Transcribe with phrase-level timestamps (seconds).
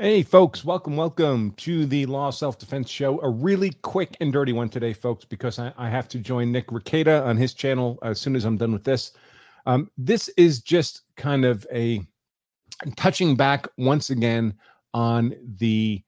[0.00, 3.20] Hey, folks, welcome, welcome to the Law Self Defense Show.
[3.20, 6.68] A really quick and dirty one today, folks, because I, I have to join Nick
[6.68, 9.10] Rekieta on his channel as soon as I'm done with this.
[9.66, 12.00] Um, this is just kind of a
[12.94, 14.54] touching back once again
[14.94, 16.00] on the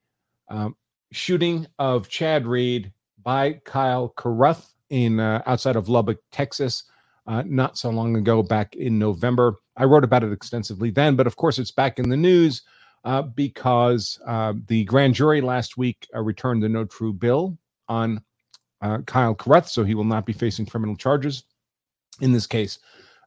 [0.47, 0.77] um,
[1.11, 6.85] shooting of Chad Reed by Kyle Carruth in uh, outside of Lubbock, Texas,
[7.27, 9.55] uh, not so long ago, back in November.
[9.75, 12.61] I wrote about it extensively then, but of course, it's back in the news
[13.03, 18.21] uh, because uh, the grand jury last week uh, returned the no true bill on
[18.81, 21.43] uh, Kyle Carruth, so he will not be facing criminal charges
[22.19, 22.79] in this case.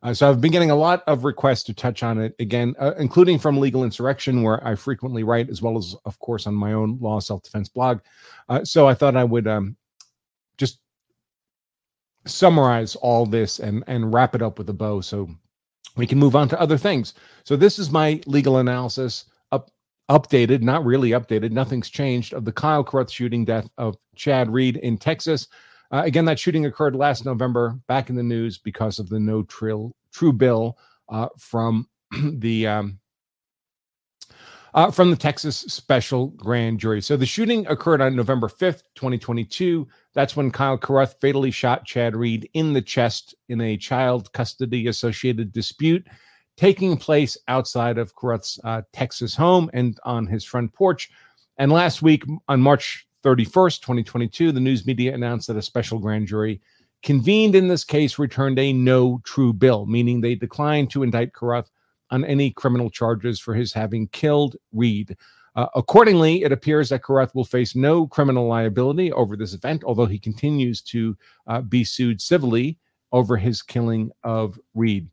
[0.03, 2.93] Uh, so I've been getting a lot of requests to touch on it again, uh,
[2.99, 6.75] including from Legal Insurrection, where I frequently write, as well as, of course, on my
[6.75, 8.01] own law self defense blog.
[8.65, 9.77] so I thought I would um,
[10.59, 10.79] just
[12.27, 15.31] summarize all this and and wrap it up with a bow, so
[15.97, 17.15] we can move on to other things.
[17.45, 19.25] So this is my legal analysis
[20.11, 24.77] updated, not really updated, nothing's changed, of the Kyle Carruth shooting death of Chad Reed
[24.79, 25.49] in Texas.
[25.91, 29.43] Uh, again, that shooting occurred last November, back in the news because of the no
[29.45, 31.89] trill, true bill uh, from
[32.39, 32.99] the um,
[34.75, 37.01] uh, from the Texas Special Grand Jury.
[37.01, 39.87] So the shooting occurred on November 5th, 2022.
[40.15, 44.89] That's when Kyle Carruth fatally shot Chad Reed in the chest in a child custody
[44.89, 46.05] associated dispute
[46.57, 51.11] taking place outside of Carruth's uh, Texas home and on his front porch.
[51.59, 56.27] And last week, on March 31st, 2022, the news media announced that a special grand
[56.27, 56.61] jury
[57.03, 61.71] convened in this case returned a no true bill, meaning they declined to indict Carruth
[62.11, 65.17] on any criminal charges for his having killed Reed.
[65.57, 70.07] Uh, accordingly, it appears that Carruth will face no criminal liability over this event, although
[70.07, 72.79] he continues to uh, be sued civilly
[73.13, 75.09] over his killing of Reed.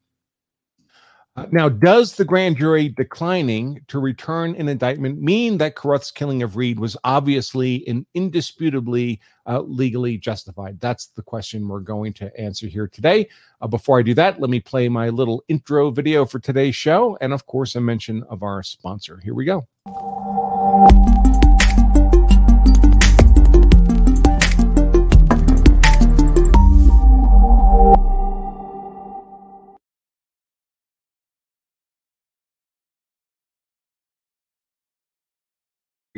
[1.37, 6.43] Uh, now, does the grand jury declining to return an indictment mean that Carruth's killing
[6.43, 10.77] of Reed was obviously and indisputably uh, legally justified?
[10.81, 13.29] That's the question we're going to answer here today.
[13.61, 17.17] Uh, before I do that, let me play my little intro video for today's show,
[17.21, 19.17] and of course, a mention of our sponsor.
[19.23, 19.65] Here we go.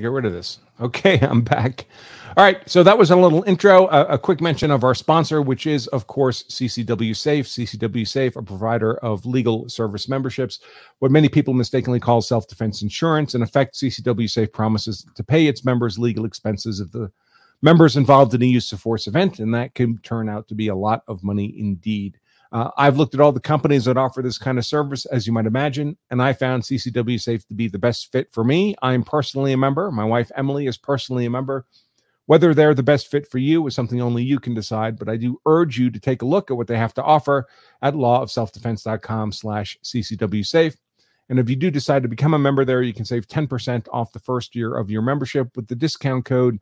[0.01, 0.59] Get rid of this.
[0.81, 1.85] Okay, I'm back.
[2.35, 5.43] All right, so that was a little intro, a, a, quick mention of our sponsor,
[5.43, 7.45] which is, of course, CCW Safe.
[7.45, 10.59] CCW Safe, a provider of legal service memberships,
[10.97, 13.35] what many people mistakenly call self defense insurance.
[13.35, 17.11] In effect, CCW Safe promises to pay its members legal expenses if the
[17.61, 20.69] members involved in a use of force event, and that can turn out to be
[20.69, 22.17] a lot of money indeed.
[22.53, 25.33] Uh, I've looked at all the companies that offer this kind of service, as you
[25.33, 28.75] might imagine, and I found CCW Safe to be the best fit for me.
[28.83, 29.89] I'm personally a member.
[29.91, 31.65] My wife Emily is personally a member.
[32.27, 35.17] Whether they're the best fit for you is something only you can decide, but I
[35.17, 37.47] do urge you to take a look at what they have to offer
[37.81, 40.77] at lawofselfdefense.com slash CCW Safe.
[41.29, 44.13] And if you do decide to become a member there, you can save 10% off
[44.13, 46.59] the first year of your membership with the discount code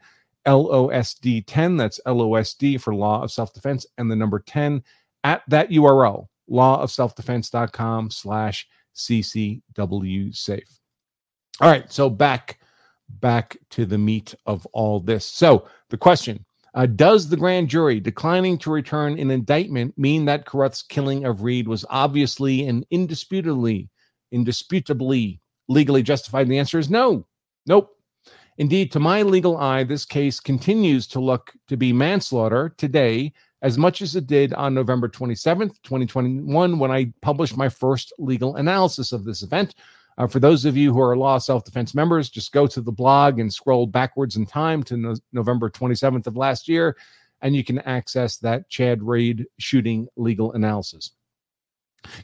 [0.48, 1.78] LOSD10.
[1.78, 4.82] That's LOSD for Law of Self Defense and the number 10
[5.24, 10.80] at that URL, lawofselfdefense.com slash CCW safe.
[11.60, 12.60] All right, so back
[13.20, 15.26] back to the meat of all this.
[15.26, 20.46] So the question uh, Does the grand jury declining to return an indictment mean that
[20.46, 23.90] Carruth's killing of Reed was obviously and indisputably,
[24.32, 26.48] indisputably legally justified?
[26.48, 27.28] The answer is no.
[27.68, 27.96] Nope.
[28.62, 33.34] Indeed, to my legal eye, this case continues to look to be manslaughter today
[33.64, 38.58] as much as it did on November 27th, 2021, when I published my first legal
[38.58, 39.74] analysis of this event.
[40.20, 42.92] Uh, for those of you who are law self defense members, just go to the
[42.92, 46.96] blog and scroll backwards in time to no- November 27th of last year,
[47.42, 51.14] and you can access that Chad Reed shooting legal analysis.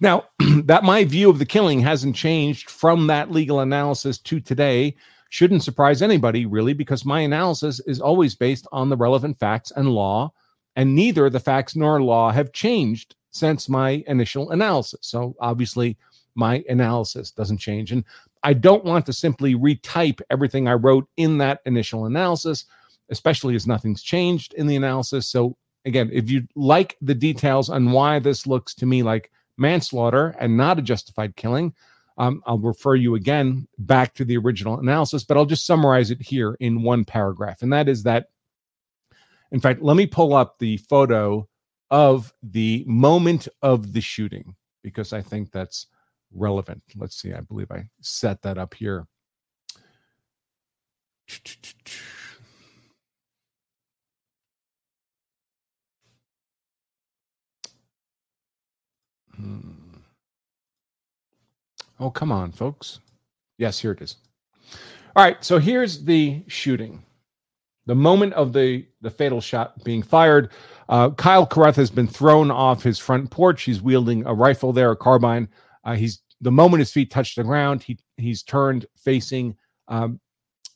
[0.02, 0.26] Now,
[0.66, 4.96] that my view of the killing hasn't changed from that legal analysis to today
[5.30, 9.90] shouldn't surprise anybody, really, because my analysis is always based on the relevant facts and
[9.90, 10.32] law
[10.76, 15.00] and neither the facts nor law have changed since my initial analysis.
[15.02, 15.98] So obviously,
[16.36, 17.92] my analysis doesn't change.
[17.92, 18.04] And
[18.44, 22.66] I don't want to simply retype everything I wrote in that initial analysis,
[23.10, 25.28] especially as nothing's changed in the analysis.
[25.28, 30.36] So, again, if you like the details on why this looks to me like manslaughter
[30.40, 31.74] and not a justified killing,
[32.18, 36.22] um, I'll refer you again back to the original analysis, but I'll just summarize it
[36.22, 37.62] here in one paragraph.
[37.62, 38.28] And that is that
[39.52, 41.48] in fact, let me pull up the photo
[41.90, 45.88] of the moment of the shooting because I think that's
[46.34, 46.84] relevant.
[46.96, 47.34] Let's see.
[47.34, 49.08] I believe I set that up here.
[59.36, 59.77] Hmm.
[62.00, 63.00] Oh, come on, folks.
[63.58, 64.18] Yes, here it is.
[65.16, 67.04] All right, so here's the shooting.
[67.88, 70.52] The moment of the, the fatal shot being fired,
[70.90, 73.64] uh, Kyle Carruth has been thrown off his front porch.
[73.64, 75.48] He's wielding a rifle there, a carbine.
[75.84, 79.56] Uh, he's the moment his feet touch the ground, he he's turned facing
[79.88, 80.20] um,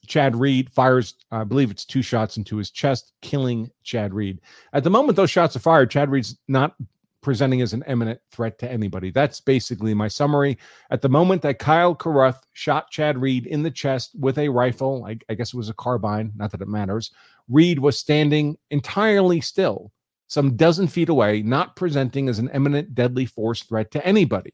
[0.07, 0.71] Chad Reed.
[0.71, 4.41] Fires, I believe it's two shots into his chest, killing Chad Reed.
[4.73, 6.75] At the moment those shots are fired, Chad Reed's not
[7.21, 9.11] presenting as an imminent threat to anybody.
[9.11, 10.57] That's basically my summary.
[10.89, 15.05] At the moment that Kyle Carruth shot Chad Reed in the chest with a rifle,
[15.05, 17.11] I, I, guess it was a carbine, not that it matters,
[17.47, 19.91] Reed was standing entirely still,
[20.27, 24.53] some dozen feet away, not presenting as an imminent deadly force threat to anybody,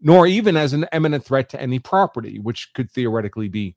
[0.00, 3.76] nor even as an imminent threat to any property, which could theoretically be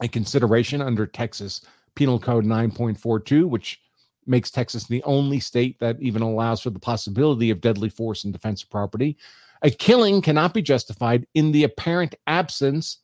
[0.00, 1.60] a consideration under Texas
[1.94, 3.80] Penal Code 9.42, which
[4.26, 8.32] makes Texas the only state that even allows for the possibility of deadly force in
[8.32, 9.16] defense of property.
[9.62, 12.98] A killing cannot be justified in the apparent absence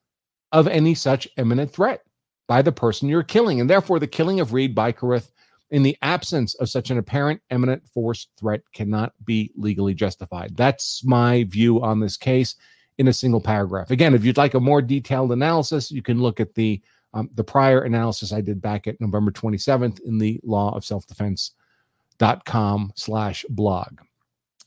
[0.52, 2.02] of any such imminent threat
[2.48, 3.60] by the person you're killing.
[3.60, 5.32] And therefore, the killing of Reed by Carruth
[5.70, 10.56] in the absence of such an apparent imminent force threat cannot be legally justified.
[10.56, 12.54] That's my view on this case
[12.98, 13.90] in a single paragraph.
[13.90, 16.80] Again, if you'd like a more detailed analysis, you can look at the
[17.16, 22.92] um, the prior analysis I did back at November 27th in the law of self-defense.com
[22.94, 24.00] slash blog.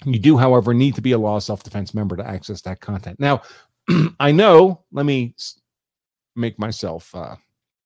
[0.03, 3.19] You do, however, need to be a law of self-defense member to access that content.
[3.19, 3.43] Now,
[4.19, 5.35] I know, let me
[6.35, 7.35] make myself, uh,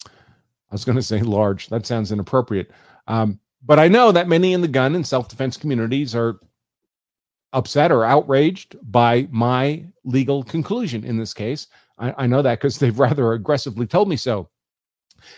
[0.06, 1.68] I was going to say large.
[1.68, 2.72] That sounds inappropriate.
[3.08, 6.40] Um, but I know that many in the gun and self-defense communities are
[7.52, 11.68] upset or outraged by my legal conclusion in this case.
[11.98, 14.48] I, I know that because they've rather aggressively told me so.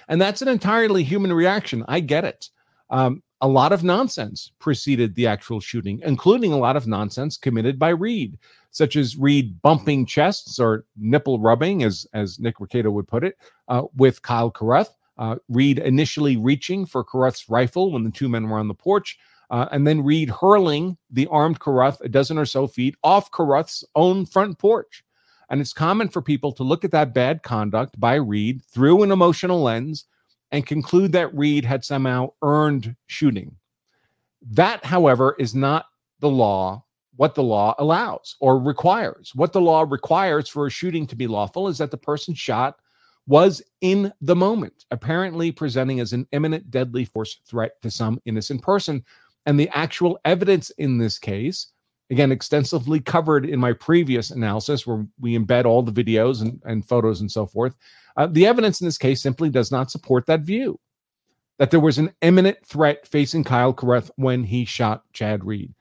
[0.07, 1.83] And that's an entirely human reaction.
[1.87, 2.49] I get it.
[2.89, 7.77] Um, a lot of nonsense preceded the actual shooting, including a lot of nonsense committed
[7.77, 8.39] by Reed,
[8.71, 13.37] such as Reed bumping chests or nipple rubbing, as, as Nick Rekieta would put it,
[13.67, 14.95] uh, with Kyle Carruth.
[15.17, 19.17] Uh, Reed initially reaching for Carruth's rifle when the two men were on the porch,
[19.49, 23.85] uh, and then Reed hurling the armed Carruth a dozen or so feet off Carruth's
[23.95, 25.04] own front porch.
[25.49, 29.11] And it's common for people to look at that bad conduct by Reed through an
[29.11, 30.05] emotional lens
[30.51, 33.55] and conclude that Reed had somehow earned shooting.
[34.51, 35.85] That, however, is not
[36.19, 39.31] the law, what the law allows or requires.
[39.35, 42.79] What the law requires for a shooting to be lawful is that the person shot
[43.27, 48.61] was in the moment, apparently presenting as an imminent deadly force threat to some innocent
[48.61, 49.03] person.
[49.45, 51.71] And the actual evidence in this case
[52.09, 56.87] again extensively covered in my previous analysis where we embed all the videos and, and
[56.87, 57.75] photos and so forth.
[58.17, 60.79] Uh, the evidence in this case simply does not support that view
[61.57, 65.73] that there was an imminent threat facing kyle carruth when he shot chad reed.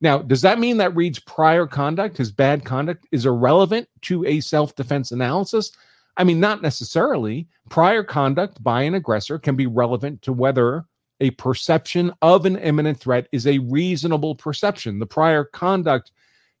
[0.00, 4.40] Now does that mean that reed's prior conduct his bad conduct is irrelevant to a
[4.40, 5.72] self-defense analysis?
[6.16, 7.48] I mean not necessarily.
[7.70, 10.84] Prior conduct by an aggressor can be relevant to whether
[11.22, 14.98] a perception of an imminent threat is a reasonable perception.
[14.98, 16.10] The prior conduct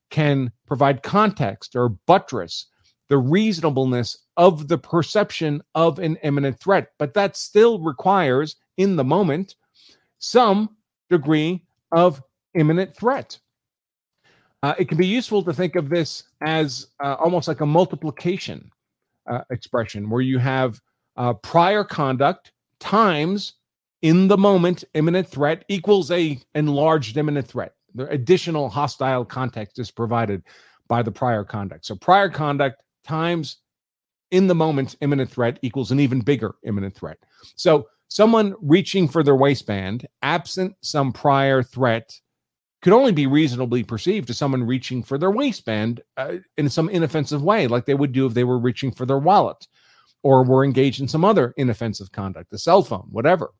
[0.08, 2.66] can provide context or buttress
[3.08, 9.04] the reasonableness of the perception of an imminent threat, but that still requires, in the
[9.04, 9.56] moment,
[10.20, 10.76] some
[11.10, 12.22] degree of
[12.54, 13.38] imminent threat.
[14.62, 18.70] Uh, it can be useful to think of this as uh, almost like a multiplication
[19.28, 20.80] uh, expression where you have
[21.16, 23.54] uh, prior conduct times
[24.02, 27.74] in the moment imminent threat equals a enlarged imminent threat.
[27.94, 30.42] The additional hostile context is provided
[30.88, 31.86] by the prior conduct.
[31.86, 33.58] So prior conduct times
[34.30, 37.18] in the moment imminent threat equals an even bigger imminent threat.
[37.54, 42.18] So someone reaching for their waistband absent some prior threat
[42.82, 47.42] could only be reasonably perceived as someone reaching for their waistband uh, in some inoffensive
[47.42, 49.66] way like they would do if they were reaching for their wallet
[50.22, 53.52] or were engaged in some other inoffensive conduct a cell phone whatever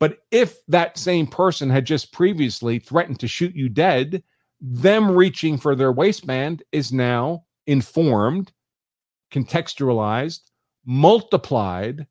[0.00, 4.22] but if that same person had just previously threatened to shoot you dead,
[4.60, 8.52] them reaching for their waistband is now informed,
[9.32, 10.40] contextualized,
[10.84, 12.06] multiplied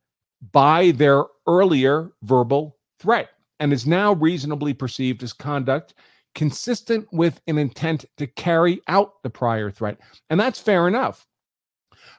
[0.52, 3.30] by their earlier verbal threat
[3.60, 5.94] and is now reasonably perceived as conduct
[6.36, 9.98] consistent with an intent to carry out the prior threat.
[10.30, 11.26] And that's fair enough.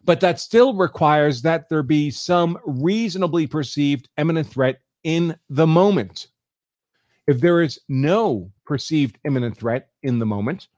[0.03, 6.29] But that still requires that there be some reasonably perceived imminent threat in the moment.
[7.27, 10.69] If there is no perceived imminent threat in the moment,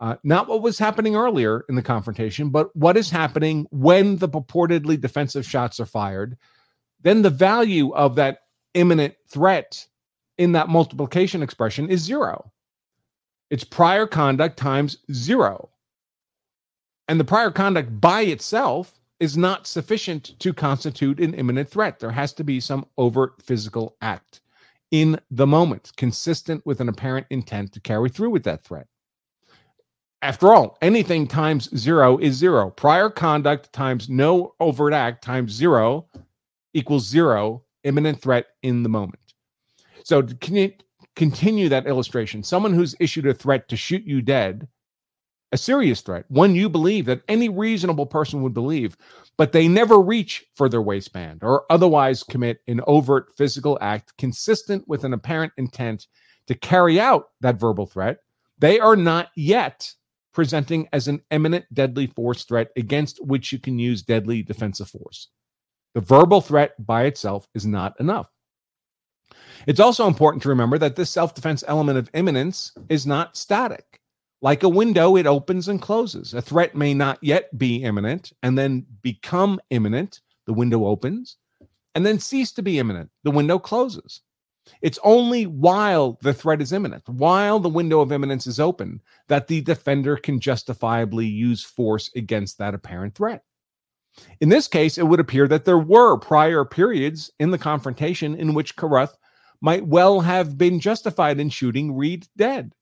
[0.00, 4.28] uh, not what was happening earlier in the confrontation, but what is happening when the
[4.28, 6.36] purportedly defensive shots are fired,
[7.02, 8.42] then the value of that
[8.74, 9.86] imminent threat
[10.36, 12.52] in that multiplication expression is zero.
[13.50, 15.70] It's prior conduct times zero.
[17.08, 21.98] And the prior conduct by itself is not sufficient to constitute an imminent threat.
[21.98, 24.40] There has to be some overt physical act
[24.90, 28.86] in the moment, consistent with an apparent intent to carry through with that threat.
[30.22, 32.70] After all, anything times zero is zero.
[32.70, 36.08] Prior conduct times no overt act times zero
[36.74, 39.34] equals zero, imminent threat in the moment.
[40.02, 40.72] So, to
[41.14, 44.66] continue that illustration, someone who's issued a threat to shoot you dead,
[45.52, 48.96] a serious threat, one you believe that any reasonable person would believe,
[49.36, 54.86] but they never reach for their waistband or otherwise commit an overt physical act consistent
[54.86, 56.06] with an apparent intent
[56.46, 58.18] to carry out that verbal threat,
[58.58, 59.92] they are not yet
[60.32, 65.28] presenting as an imminent deadly force threat against which you can use deadly defensive force.
[65.94, 68.30] The verbal threat by itself is not enough.
[69.66, 74.00] It's also important to remember that this self defense element of imminence is not static.
[74.40, 76.32] Like a window, it opens and closes.
[76.32, 80.20] A threat may not yet be imminent and then become imminent.
[80.46, 81.36] The window opens
[81.94, 83.10] and then cease to be imminent.
[83.24, 84.22] The window closes.
[84.82, 89.48] It's only while the threat is imminent, while the window of imminence is open, that
[89.48, 93.42] the defender can justifiably use force against that apparent threat.
[94.40, 98.54] In this case, it would appear that there were prior periods in the confrontation in
[98.54, 99.16] which Carruth
[99.60, 102.74] might well have been justified in shooting Reed dead.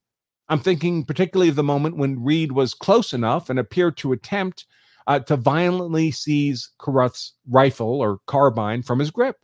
[0.49, 4.67] I'm thinking particularly of the moment when Reed was close enough and appeared to attempt
[5.07, 9.37] uh, to violently seize Carruth's rifle or carbine from his grip.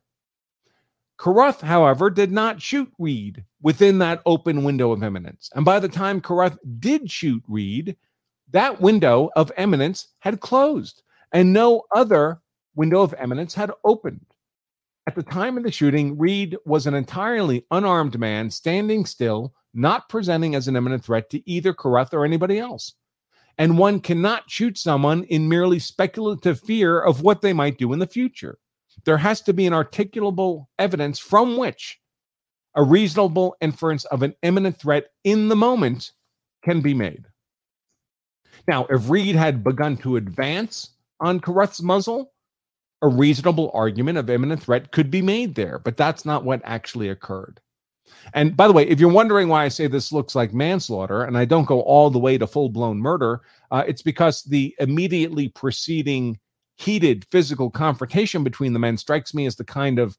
[1.16, 5.50] Carruth, however, did not shoot Reed within that open window of imminence.
[5.54, 7.96] And by the time Carruth did shoot Reed,
[8.50, 12.40] that window of imminence had closed and no other
[12.74, 14.26] window of imminence had opened.
[15.06, 20.08] At the time of the shooting, Reed was an entirely unarmed man standing still, not
[20.08, 22.94] presenting as an imminent threat to either Carruth or anybody else.
[23.58, 27.98] And one cannot shoot someone in merely speculative fear of what they might do in
[27.98, 28.58] the future.
[29.04, 31.98] There has to be an articulable evidence from which
[32.74, 36.12] a reasonable inference of an imminent threat in the moment
[36.64, 37.24] can be made.
[38.68, 42.32] Now, if Reed had begun to advance on Carruth's muzzle,
[43.02, 47.08] a reasonable argument of imminent threat could be made there, but that's not what actually
[47.08, 47.60] occurred.
[48.34, 51.36] And by the way, if you're wondering why I say this looks like manslaughter and
[51.36, 53.40] I don't go all the way to full blown murder,
[53.70, 56.38] uh, it's because the immediately preceding
[56.76, 60.16] heated physical confrontation between the men strikes me as the kind of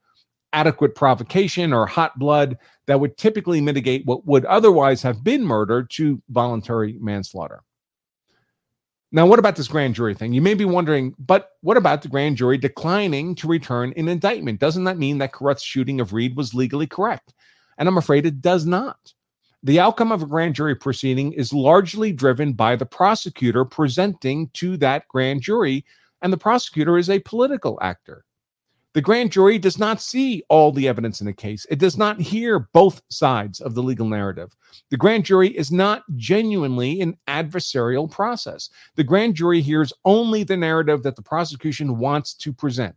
[0.54, 5.84] adequate provocation or hot blood that would typically mitigate what would otherwise have been murder
[5.84, 7.64] to voluntary manslaughter.
[9.12, 10.34] Now, what about this grand jury thing?
[10.34, 14.60] You may be wondering, but what about the grand jury declining to return an indictment?
[14.60, 17.34] Doesn't that mean that Carruth's shooting of Reed was legally correct?
[17.78, 19.14] And I'm afraid it does not.
[19.64, 24.76] The outcome of a grand jury proceeding is largely driven by the prosecutor presenting to
[24.78, 25.86] that grand jury
[26.24, 28.26] and the prosecutor is a political actor.
[28.94, 31.66] The grand jury does not see all the evidence in a case.
[31.70, 34.56] It does not hear both sides of the legal narrative.
[34.90, 38.70] The grand jury is not genuinely an adversarial process.
[38.96, 42.96] The grand jury hears only the narrative that the prosecution wants to present.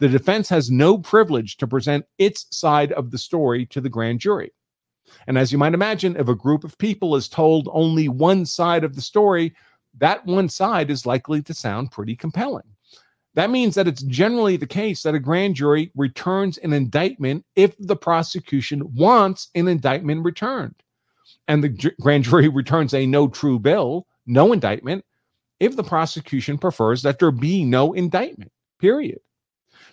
[0.00, 4.18] The defense has no privilege to present its side of the story to the grand
[4.18, 4.50] jury.
[5.26, 8.82] And as you might imagine, if a group of people is told only one side
[8.82, 9.54] of the story,
[9.98, 12.64] that one side is likely to sound pretty compelling.
[13.34, 17.76] That means that it's generally the case that a grand jury returns an indictment if
[17.78, 20.82] the prosecution wants an indictment returned.
[21.46, 25.04] And the grand jury returns a no true bill, no indictment,
[25.60, 29.20] if the prosecution prefers that there be no indictment, period.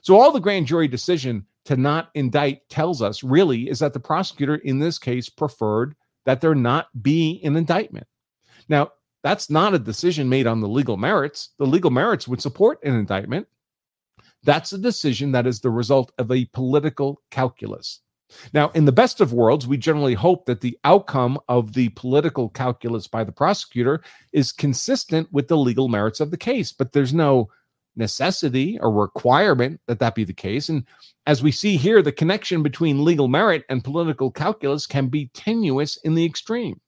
[0.08, 4.00] So, all the grand jury decision to not indict tells us really is that the
[4.00, 8.08] prosecutor in this case preferred that there not be an indictment.
[8.70, 11.50] Now, that's not a decision made on the legal merits.
[11.60, 13.48] The legal merits would support an indictment.
[14.44, 18.00] That's a decision that is the result of a political calculus.
[18.54, 22.48] Now, in the best of worlds, we generally hope that the outcome of the political
[22.48, 27.14] calculus by the prosecutor is consistent with the legal merits of the case, but there's
[27.14, 27.50] no
[27.98, 30.70] necessity or requirement that that be the case.
[30.70, 30.86] And
[31.26, 35.98] as we see here, the connection between legal merit and political calculus can be tenuous
[35.98, 36.80] in the extreme.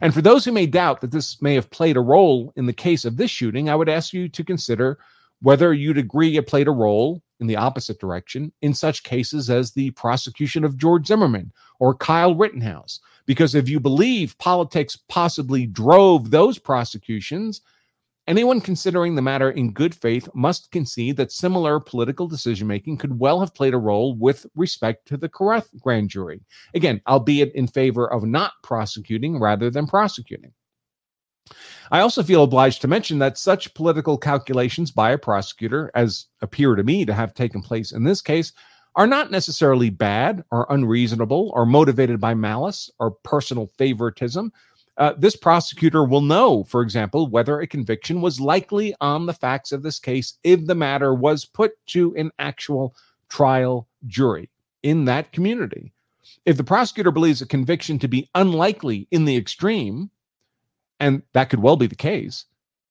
[0.00, 2.72] And for those who may doubt that this may have played a role in the
[2.72, 4.98] case of this shooting, I would ask you to consider
[5.40, 9.72] whether you'd agree it played a role in the opposite direction in such cases as
[9.72, 13.00] the prosecution of George Zimmerman or Kyle Rittenhouse.
[13.24, 17.62] Because if you believe politics possibly drove those prosecutions,
[18.30, 23.18] Anyone considering the matter in good faith must concede that similar political decision making could
[23.18, 26.40] well have played a role with respect to the Carruth grand jury.
[26.72, 30.52] Again, albeit in favor of not prosecuting rather than prosecuting.
[31.90, 36.76] I also feel obliged to mention that such political calculations by a prosecutor, as appear
[36.76, 38.52] to me to have taken place in this case,
[38.94, 44.52] are not necessarily bad or unreasonable or motivated by malice or personal favoritism,
[45.00, 49.72] uh, this prosecutor will know, for example, whether a conviction was likely on the facts
[49.72, 52.94] of this case if the matter was put to an actual
[53.30, 54.50] trial jury
[54.82, 55.94] in that community.
[56.44, 60.10] If the prosecutor believes a conviction to be unlikely in the extreme,
[61.00, 62.44] and that could well be the case,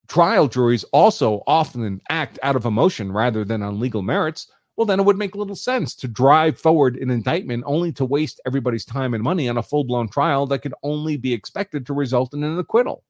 [0.07, 4.47] trial juries also often act out of emotion rather than on legal merits
[4.79, 8.39] well, then it would make little sense to drive forward an indictment only to waste
[8.45, 11.93] everybody's time and money on a full blown trial that could only be expected to
[11.93, 13.03] result in an acquittal.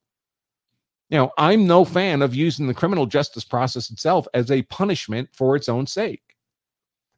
[1.11, 5.55] Know, I'm no fan of using the criminal justice process itself as a punishment for
[5.55, 6.23] its own sake.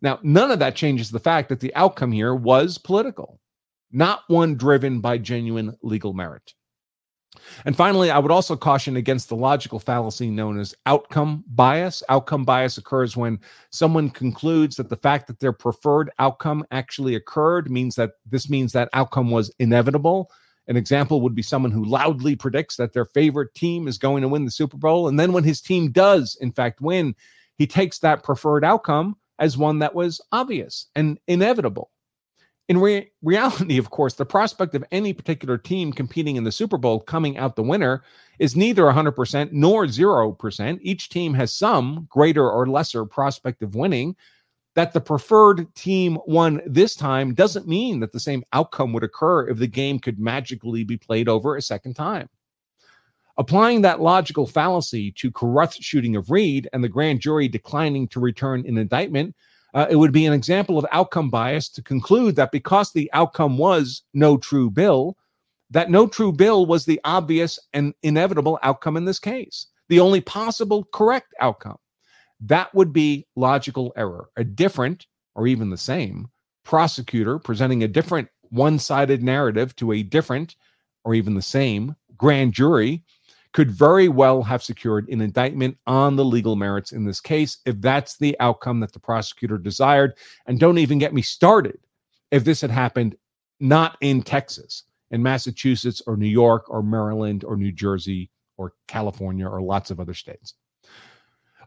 [0.01, 3.39] Now, none of that changes the fact that the outcome here was political,
[3.89, 6.53] not one driven by genuine legal merit.
[7.65, 12.03] And finally, I would also caution against the logical fallacy known as outcome bias.
[12.09, 17.71] Outcome bias occurs when someone concludes that the fact that their preferred outcome actually occurred
[17.71, 20.29] means that this means that outcome was inevitable.
[20.67, 24.27] An example would be someone who loudly predicts that their favorite team is going to
[24.27, 25.07] win the Super Bowl.
[25.07, 27.15] And then when his team does, in fact, win,
[27.57, 31.91] he takes that preferred outcome as one that was obvious and inevitable.
[32.71, 36.77] In re- reality, of course, the prospect of any particular team competing in the Super
[36.77, 38.01] Bowl coming out the winner
[38.39, 40.79] is neither 100% nor 0%.
[40.81, 44.15] Each team has some greater or lesser prospect of winning.
[44.75, 49.49] That the preferred team won this time doesn't mean that the same outcome would occur
[49.49, 52.29] if the game could magically be played over a second time.
[53.37, 58.21] Applying that logical fallacy to Carruth's shooting of Reed and the grand jury declining to
[58.21, 59.35] return an indictment
[59.73, 63.57] uh, it would be an example of outcome bias to conclude that because the outcome
[63.57, 65.17] was no true bill,
[65.69, 70.21] that no true bill was the obvious and inevitable outcome in this case, the only
[70.21, 71.77] possible correct outcome.
[72.41, 74.29] That would be logical error.
[74.35, 75.05] A different,
[75.35, 76.27] or even the same,
[76.63, 80.55] prosecutor presenting a different one sided narrative to a different,
[81.05, 83.03] or even the same, grand jury
[83.53, 87.79] could very well have secured an indictment on the legal merits in this case if
[87.81, 90.17] that's the outcome that the prosecutor desired.
[90.45, 91.79] And don't even get me started
[92.31, 93.15] if this had happened
[93.59, 99.47] not in Texas, in Massachusetts or New York or Maryland or New Jersey or California
[99.47, 100.55] or lots of other states.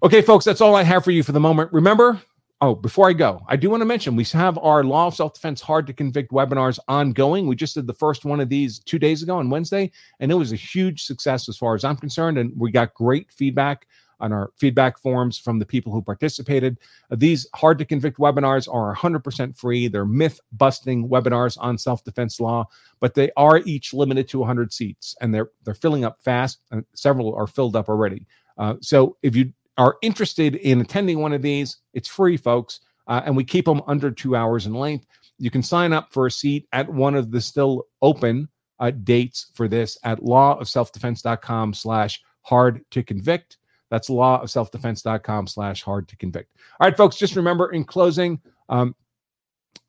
[0.03, 1.73] Okay, folks, that's all I have for you for the moment.
[1.73, 2.21] Remember,
[2.65, 5.35] Oh, before I go, I do want to mention we have our Law of Self
[5.35, 7.47] Defense Hard to Convict webinars ongoing.
[7.47, 10.35] We just did the first one of these two days ago on Wednesday, and it
[10.35, 12.39] was a huge success as far as I'm concerned.
[12.39, 13.87] And we got great feedback
[14.19, 16.79] on our feedback forms from the people who participated.
[17.11, 19.87] These Hard to Convict webinars are 100% free.
[19.87, 22.67] They're myth busting webinars on self defense law,
[22.99, 26.61] but they are each limited to 100 seats, and they're they're filling up fast.
[26.71, 28.27] And several are filled up already.
[28.57, 33.23] Uh, so if you are interested in attending one of these, it's free, folks, uh,
[33.25, 35.07] and we keep them under two hours in length.
[35.39, 39.51] You can sign up for a seat at one of the still open uh, dates
[39.55, 43.59] for this at lawofselfdefense.com slash hard to convict.
[43.91, 46.51] That's lawofselfdefense.com slash hard to convict.
[46.81, 48.95] All right, folks, just remember in closing, um,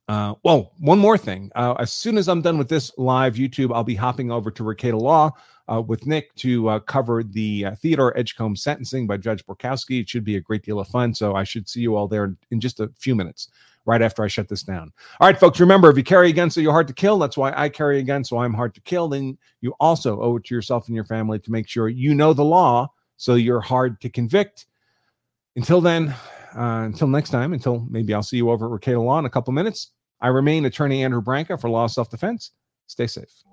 [0.08, 1.52] uh, well, one more thing.
[1.56, 4.64] Uh, as soon as I'm done with this live YouTube, I'll be hopping over to
[4.64, 5.32] Rekieta Law
[5.72, 10.02] uh, with Nick to uh, cover the uh, Theodore Edgecombe sentencing by Judge Borkowski.
[10.02, 11.14] It should be a great deal of fun.
[11.14, 13.50] So I should see you all there in, just a few minutes,
[13.86, 14.92] right after I shut this down.
[15.20, 17.18] All right, folks, remember if you carry a gun, so you're hard to kill.
[17.18, 19.08] That's why I carry a gun, so I'm hard to kill.
[19.08, 22.34] Then you also owe it to yourself and your family to make sure you know
[22.34, 24.68] the law, so you're hard to convict.
[25.56, 26.10] Until then,
[26.56, 29.30] uh, until next time, until maybe I'll see you over at Rekieta Law in a
[29.30, 29.92] couple minutes.
[30.22, 32.52] I remain attorney Andrew Branca for Law of Self Defense.
[32.88, 33.44] Stay safe.